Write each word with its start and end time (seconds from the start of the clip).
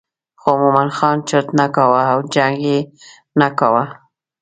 خو 0.41 0.49
مومن 0.59 0.89
خان 0.97 1.17
چرت 1.29 1.47
نه 1.59 1.65
کاوه 1.75 2.01
او 2.13 2.19
جنګ 2.33 2.55
یې 2.67 2.79
نه 3.39 3.47
کاوه. 3.59 3.83